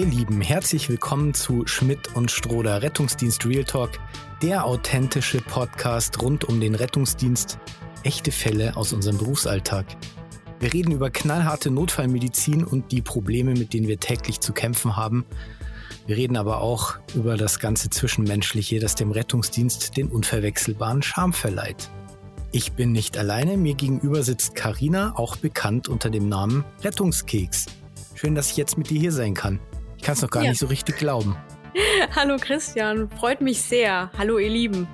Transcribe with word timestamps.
Ihr 0.00 0.06
Lieben, 0.06 0.40
herzlich 0.40 0.88
willkommen 0.88 1.34
zu 1.34 1.66
Schmidt 1.66 2.16
und 2.16 2.30
Stroder 2.30 2.80
Rettungsdienst 2.80 3.44
Real 3.44 3.64
Talk, 3.64 3.90
der 4.40 4.64
authentische 4.64 5.42
Podcast 5.42 6.22
rund 6.22 6.44
um 6.44 6.58
den 6.58 6.74
Rettungsdienst, 6.74 7.58
echte 8.02 8.32
Fälle 8.32 8.78
aus 8.78 8.94
unserem 8.94 9.18
Berufsalltag. 9.18 9.84
Wir 10.58 10.72
reden 10.72 10.92
über 10.92 11.10
knallharte 11.10 11.70
Notfallmedizin 11.70 12.64
und 12.64 12.92
die 12.92 13.02
Probleme, 13.02 13.52
mit 13.52 13.74
denen 13.74 13.88
wir 13.88 14.00
täglich 14.00 14.40
zu 14.40 14.54
kämpfen 14.54 14.96
haben. 14.96 15.26
Wir 16.06 16.16
reden 16.16 16.38
aber 16.38 16.62
auch 16.62 16.94
über 17.14 17.36
das 17.36 17.58
ganze 17.58 17.90
Zwischenmenschliche, 17.90 18.80
das 18.80 18.94
dem 18.94 19.10
Rettungsdienst 19.10 19.98
den 19.98 20.08
unverwechselbaren 20.08 21.02
Charme 21.02 21.34
verleiht. 21.34 21.90
Ich 22.52 22.72
bin 22.72 22.92
nicht 22.92 23.18
alleine, 23.18 23.58
mir 23.58 23.74
gegenüber 23.74 24.22
sitzt 24.22 24.54
Karina, 24.54 25.12
auch 25.16 25.36
bekannt 25.36 25.88
unter 25.88 26.08
dem 26.08 26.26
Namen 26.26 26.64
Rettungskeks. 26.82 27.66
Schön, 28.14 28.34
dass 28.34 28.50
ich 28.50 28.56
jetzt 28.56 28.78
mit 28.78 28.88
dir 28.88 28.98
hier 28.98 29.12
sein 29.12 29.34
kann. 29.34 29.60
Ich 30.00 30.06
kann 30.06 30.14
es 30.14 30.22
noch 30.22 30.30
gar 30.30 30.42
ja. 30.42 30.48
nicht 30.48 30.58
so 30.58 30.66
richtig 30.66 30.96
glauben. 30.96 31.36
Hallo 32.16 32.38
Christian, 32.40 33.10
freut 33.10 33.42
mich 33.42 33.60
sehr. 33.60 34.10
Hallo 34.16 34.38
ihr 34.38 34.48
Lieben. 34.48 34.88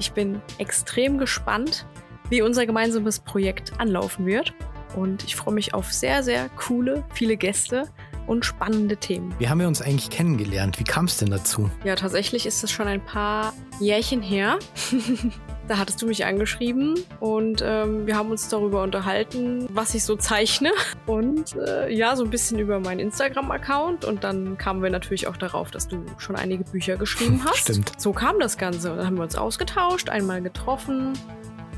Ich 0.00 0.10
bin 0.10 0.42
extrem 0.58 1.16
gespannt, 1.16 1.86
wie 2.28 2.42
unser 2.42 2.66
gemeinsames 2.66 3.20
Projekt 3.20 3.78
anlaufen 3.78 4.26
wird. 4.26 4.52
Und 4.96 5.22
ich 5.22 5.36
freue 5.36 5.54
mich 5.54 5.74
auf 5.74 5.92
sehr, 5.92 6.24
sehr 6.24 6.48
coole, 6.56 7.04
viele 7.14 7.36
Gäste 7.36 7.88
und 8.26 8.44
spannende 8.44 8.96
Themen. 8.96 9.32
Wie 9.38 9.48
haben 9.48 9.60
wir 9.60 9.68
uns 9.68 9.80
eigentlich 9.80 10.10
kennengelernt? 10.10 10.80
Wie 10.80 10.84
kam 10.84 11.04
es 11.04 11.18
denn 11.18 11.30
dazu? 11.30 11.70
Ja, 11.84 11.94
tatsächlich 11.94 12.44
ist 12.44 12.64
es 12.64 12.72
schon 12.72 12.88
ein 12.88 13.04
paar 13.04 13.54
Jährchen 13.78 14.22
her. 14.22 14.58
Da 15.68 15.78
hattest 15.78 16.00
du 16.00 16.06
mich 16.06 16.24
angeschrieben 16.24 16.94
und 17.20 17.62
ähm, 17.64 18.06
wir 18.06 18.16
haben 18.16 18.30
uns 18.30 18.48
darüber 18.48 18.82
unterhalten, 18.82 19.68
was 19.70 19.94
ich 19.94 20.02
so 20.02 20.16
zeichne 20.16 20.70
und 21.06 21.56
äh, 21.56 21.92
ja, 21.92 22.16
so 22.16 22.24
ein 22.24 22.30
bisschen 22.30 22.58
über 22.58 22.80
meinen 22.80 23.00
Instagram-Account 23.00 24.06
und 24.06 24.24
dann 24.24 24.56
kamen 24.56 24.82
wir 24.82 24.88
natürlich 24.88 25.26
auch 25.26 25.36
darauf, 25.36 25.70
dass 25.70 25.86
du 25.86 26.04
schon 26.16 26.36
einige 26.36 26.64
Bücher 26.64 26.96
geschrieben 26.96 27.42
hast. 27.44 27.58
Stimmt. 27.58 27.92
So 27.98 28.12
kam 28.12 28.40
das 28.40 28.56
Ganze. 28.56 28.90
Und 28.90 28.98
dann 28.98 29.06
haben 29.06 29.16
wir 29.16 29.24
uns 29.24 29.36
ausgetauscht, 29.36 30.08
einmal 30.08 30.40
getroffen 30.40 31.12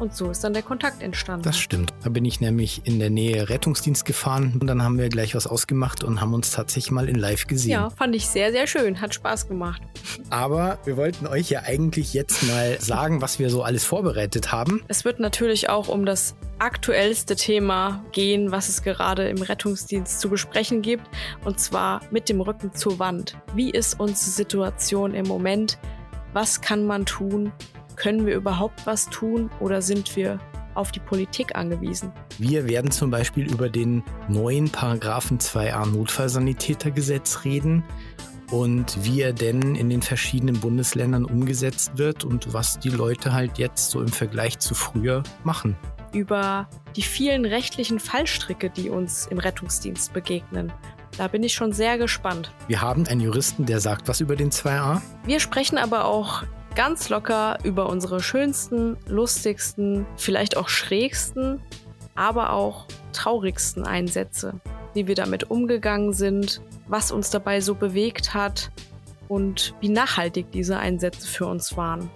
und 0.00 0.14
so 0.14 0.30
ist 0.30 0.42
dann 0.42 0.52
der 0.52 0.62
Kontakt 0.62 1.02
entstanden. 1.02 1.42
Das 1.42 1.58
stimmt. 1.58 1.92
Da 2.02 2.10
bin 2.10 2.24
ich 2.24 2.40
nämlich 2.40 2.82
in 2.84 2.98
der 2.98 3.10
Nähe 3.10 3.48
Rettungsdienst 3.48 4.04
gefahren 4.04 4.56
und 4.60 4.66
dann 4.66 4.82
haben 4.82 4.98
wir 4.98 5.08
gleich 5.08 5.34
was 5.34 5.46
ausgemacht 5.46 6.02
und 6.02 6.20
haben 6.20 6.34
uns 6.34 6.50
tatsächlich 6.50 6.90
mal 6.90 7.08
in 7.08 7.16
live 7.16 7.46
gesehen. 7.46 7.72
Ja, 7.72 7.90
fand 7.90 8.14
ich 8.14 8.26
sehr, 8.26 8.52
sehr 8.52 8.66
schön. 8.66 9.00
Hat 9.00 9.14
Spaß 9.14 9.48
gemacht. 9.48 9.82
Aber 10.30 10.78
wir 10.84 10.96
wollten 10.96 11.26
euch 11.26 11.50
ja 11.50 11.62
eigentlich 11.62 12.14
jetzt 12.14 12.42
mal 12.44 12.80
sagen, 12.80 13.20
was 13.20 13.38
wir 13.38 13.50
so 13.50 13.62
alles 13.62 13.84
vorbereitet 13.84 14.52
haben. 14.52 14.82
Es 14.88 15.04
wird 15.04 15.20
natürlich 15.20 15.68
auch 15.68 15.88
um 15.88 16.06
das 16.06 16.36
aktuellste 16.58 17.36
Thema 17.36 18.04
gehen, 18.12 18.52
was 18.52 18.68
es 18.68 18.82
gerade 18.82 19.28
im 19.28 19.42
Rettungsdienst 19.42 20.20
zu 20.20 20.28
besprechen 20.28 20.82
gibt. 20.82 21.04
Und 21.44 21.58
zwar 21.58 22.00
mit 22.10 22.28
dem 22.28 22.40
Rücken 22.40 22.74
zur 22.74 22.98
Wand. 22.98 23.36
Wie 23.54 23.70
ist 23.70 23.98
unsere 23.98 24.30
Situation 24.30 25.14
im 25.14 25.26
Moment? 25.26 25.78
Was 26.32 26.60
kann 26.60 26.86
man 26.86 27.06
tun? 27.06 27.52
Können 28.00 28.24
wir 28.24 28.34
überhaupt 28.34 28.86
was 28.86 29.10
tun 29.10 29.50
oder 29.60 29.82
sind 29.82 30.16
wir 30.16 30.38
auf 30.72 30.90
die 30.90 31.00
Politik 31.00 31.54
angewiesen? 31.54 32.10
Wir 32.38 32.66
werden 32.66 32.90
zum 32.90 33.10
Beispiel 33.10 33.52
über 33.52 33.68
den 33.68 34.02
neuen 34.26 34.70
Paragraphen 34.70 35.38
2a 35.38 35.84
Notfallsanitätergesetz 35.84 37.44
reden 37.44 37.84
und 38.50 39.04
wie 39.04 39.20
er 39.20 39.34
denn 39.34 39.74
in 39.74 39.90
den 39.90 40.00
verschiedenen 40.00 40.58
Bundesländern 40.60 41.26
umgesetzt 41.26 41.98
wird 41.98 42.24
und 42.24 42.54
was 42.54 42.78
die 42.78 42.88
Leute 42.88 43.34
halt 43.34 43.58
jetzt 43.58 43.90
so 43.90 44.00
im 44.00 44.08
Vergleich 44.08 44.58
zu 44.58 44.74
früher 44.74 45.22
machen. 45.44 45.76
Über 46.14 46.70
die 46.96 47.02
vielen 47.02 47.44
rechtlichen 47.44 48.00
Fallstricke, 48.00 48.70
die 48.70 48.88
uns 48.88 49.26
im 49.26 49.38
Rettungsdienst 49.38 50.14
begegnen. 50.14 50.72
Da 51.18 51.28
bin 51.28 51.42
ich 51.42 51.52
schon 51.52 51.74
sehr 51.74 51.98
gespannt. 51.98 52.50
Wir 52.66 52.80
haben 52.80 53.06
einen 53.08 53.20
Juristen, 53.20 53.66
der 53.66 53.78
sagt 53.78 54.08
was 54.08 54.22
über 54.22 54.36
den 54.36 54.50
2a. 54.50 55.02
Wir 55.26 55.38
sprechen 55.38 55.76
aber 55.76 56.06
auch 56.06 56.44
ganz 56.74 57.08
locker 57.08 57.58
über 57.64 57.88
unsere 57.88 58.22
schönsten, 58.22 58.96
lustigsten, 59.06 60.06
vielleicht 60.16 60.56
auch 60.56 60.68
schrägsten, 60.68 61.60
aber 62.14 62.52
auch 62.52 62.86
traurigsten 63.12 63.84
Einsätze, 63.84 64.54
wie 64.94 65.06
wir 65.06 65.14
damit 65.14 65.50
umgegangen 65.50 66.12
sind, 66.12 66.60
was 66.86 67.12
uns 67.12 67.30
dabei 67.30 67.60
so 67.60 67.74
bewegt 67.74 68.34
hat 68.34 68.70
und 69.28 69.74
wie 69.80 69.88
nachhaltig 69.88 70.50
diese 70.52 70.78
Einsätze 70.78 71.26
für 71.26 71.46
uns 71.46 71.76
waren. 71.76 72.10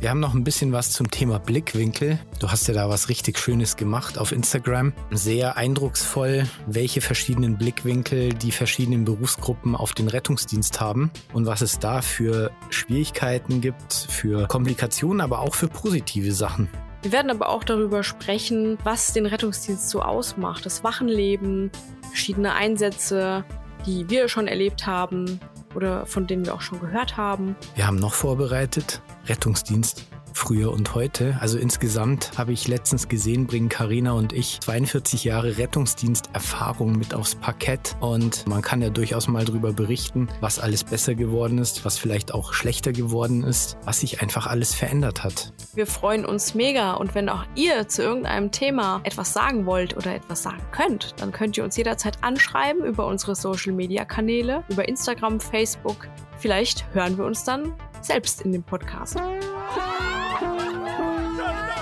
Wir 0.00 0.10
haben 0.10 0.20
noch 0.20 0.32
ein 0.32 0.44
bisschen 0.44 0.70
was 0.70 0.92
zum 0.92 1.10
Thema 1.10 1.40
Blickwinkel. 1.40 2.20
Du 2.38 2.48
hast 2.48 2.68
ja 2.68 2.74
da 2.74 2.88
was 2.88 3.08
richtig 3.08 3.36
Schönes 3.36 3.76
gemacht 3.76 4.16
auf 4.16 4.30
Instagram. 4.30 4.92
Sehr 5.10 5.56
eindrucksvoll, 5.56 6.46
welche 6.68 7.00
verschiedenen 7.00 7.58
Blickwinkel 7.58 8.32
die 8.32 8.52
verschiedenen 8.52 9.04
Berufsgruppen 9.04 9.74
auf 9.74 9.94
den 9.94 10.06
Rettungsdienst 10.06 10.80
haben 10.80 11.10
und 11.32 11.46
was 11.46 11.62
es 11.62 11.80
da 11.80 12.00
für 12.00 12.52
Schwierigkeiten 12.70 13.60
gibt, 13.60 13.92
für 13.92 14.46
Komplikationen, 14.46 15.20
aber 15.20 15.40
auch 15.40 15.56
für 15.56 15.66
positive 15.66 16.30
Sachen. 16.30 16.68
Wir 17.02 17.10
werden 17.10 17.32
aber 17.32 17.48
auch 17.48 17.64
darüber 17.64 18.04
sprechen, 18.04 18.78
was 18.84 19.12
den 19.12 19.26
Rettungsdienst 19.26 19.90
so 19.90 20.00
ausmacht. 20.00 20.64
Das 20.64 20.84
Wachenleben, 20.84 21.72
verschiedene 22.02 22.54
Einsätze, 22.54 23.44
die 23.84 24.08
wir 24.08 24.28
schon 24.28 24.46
erlebt 24.46 24.86
haben, 24.86 25.40
oder 25.78 26.06
von 26.06 26.26
denen 26.26 26.44
wir 26.44 26.54
auch 26.54 26.60
schon 26.60 26.80
gehört 26.80 27.16
haben. 27.16 27.54
Wir 27.76 27.86
haben 27.86 28.00
noch 28.00 28.12
vorbereitet 28.12 29.00
Rettungsdienst 29.28 30.04
früher 30.38 30.72
und 30.72 30.94
heute. 30.94 31.36
Also 31.40 31.58
insgesamt 31.58 32.30
habe 32.38 32.52
ich 32.52 32.68
letztens 32.68 33.08
gesehen, 33.08 33.46
bringen 33.46 33.68
Karina 33.68 34.12
und 34.12 34.32
ich 34.32 34.60
42 34.60 35.24
Jahre 35.24 35.58
Rettungsdiensterfahrung 35.58 36.96
mit 36.96 37.12
aufs 37.12 37.34
Parkett 37.34 37.96
und 38.00 38.46
man 38.46 38.62
kann 38.62 38.80
ja 38.80 38.88
durchaus 38.88 39.26
mal 39.26 39.44
darüber 39.44 39.72
berichten, 39.72 40.28
was 40.40 40.60
alles 40.60 40.84
besser 40.84 41.16
geworden 41.16 41.58
ist, 41.58 41.84
was 41.84 41.98
vielleicht 41.98 42.32
auch 42.32 42.52
schlechter 42.52 42.92
geworden 42.92 43.42
ist, 43.42 43.76
was 43.84 44.00
sich 44.00 44.22
einfach 44.22 44.46
alles 44.46 44.74
verändert 44.74 45.24
hat. 45.24 45.52
Wir 45.74 45.86
freuen 45.86 46.24
uns 46.24 46.54
mega 46.54 46.94
und 46.94 47.16
wenn 47.16 47.28
auch 47.28 47.44
ihr 47.56 47.88
zu 47.88 48.02
irgendeinem 48.02 48.52
Thema 48.52 49.00
etwas 49.02 49.32
sagen 49.32 49.66
wollt 49.66 49.96
oder 49.96 50.14
etwas 50.14 50.44
sagen 50.44 50.62
könnt, 50.70 51.14
dann 51.20 51.32
könnt 51.32 51.58
ihr 51.58 51.64
uns 51.64 51.76
jederzeit 51.76 52.22
anschreiben 52.22 52.84
über 52.84 53.06
unsere 53.06 53.34
Social 53.34 53.72
Media 53.72 54.04
Kanäle, 54.04 54.62
über 54.68 54.88
Instagram, 54.88 55.40
Facebook. 55.40 56.08
Vielleicht 56.38 56.86
hören 56.94 57.18
wir 57.18 57.24
uns 57.24 57.42
dann 57.42 57.74
selbst 58.00 58.42
in 58.42 58.52
dem 58.52 58.62
Podcast. 58.62 59.16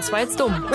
Das 0.00 0.10
war 0.12 0.20
jetzt 0.20 0.40
dumm. 0.40 0.64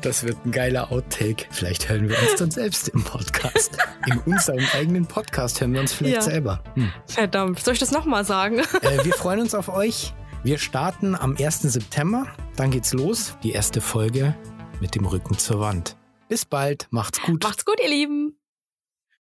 Das 0.00 0.24
wird 0.24 0.44
ein 0.44 0.50
geiler 0.50 0.90
Outtake. 0.90 1.46
Vielleicht 1.50 1.88
hören 1.88 2.08
wir 2.08 2.18
uns 2.20 2.34
dann 2.36 2.50
selbst 2.50 2.88
im 2.88 3.04
Podcast. 3.04 3.78
In 4.06 4.18
unserem 4.20 4.64
eigenen 4.72 5.06
Podcast 5.06 5.60
hören 5.60 5.72
wir 5.74 5.80
uns 5.80 5.92
vielleicht 5.92 6.16
ja. 6.16 6.22
selber. 6.22 6.64
Hm. 6.74 6.90
Verdammt, 7.06 7.60
soll 7.60 7.74
ich 7.74 7.80
das 7.80 7.92
nochmal 7.92 8.24
sagen? 8.24 8.58
Äh, 8.58 9.04
wir 9.04 9.12
freuen 9.12 9.40
uns 9.40 9.54
auf 9.54 9.68
euch. 9.68 10.14
Wir 10.42 10.58
starten 10.58 11.14
am 11.14 11.36
1. 11.36 11.62
September. 11.62 12.26
Dann 12.56 12.70
geht's 12.70 12.92
los. 12.92 13.36
Die 13.44 13.52
erste 13.52 13.80
Folge 13.80 14.34
mit 14.80 14.94
dem 14.96 15.04
Rücken 15.04 15.38
zur 15.38 15.60
Wand. 15.60 15.96
Bis 16.28 16.44
bald. 16.44 16.88
Macht's 16.90 17.20
gut. 17.20 17.44
Macht's 17.44 17.64
gut, 17.64 17.78
ihr 17.82 17.90
Lieben. 17.90 18.36